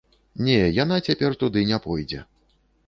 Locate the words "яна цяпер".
0.83-1.39